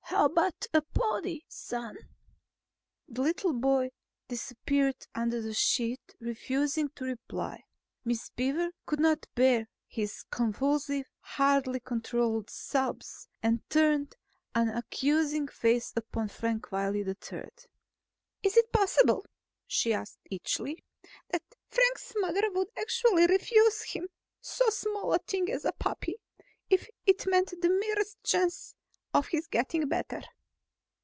[0.05, 1.97] How about a pony, son?"
[3.07, 3.91] The little boy
[4.27, 7.63] disappeared under the sheet, refusing to reply.
[8.05, 14.15] Miss Beaver could not bear his convulsive, hardly controlled sobs, and turned
[14.53, 17.45] an accusing face upon Frank Wiley III.
[18.43, 19.25] "Is it possible,"
[19.65, 20.83] she asked icily,
[21.29, 24.09] "that Frank's mother would actually refuse him
[24.41, 26.17] so small a thing as a puppy,
[26.69, 28.75] if it meant the merest chance
[29.13, 30.21] of his getting better?"